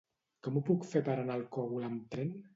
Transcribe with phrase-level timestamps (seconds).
[0.47, 2.35] Com ho puc fer per anar al Cogul amb tren?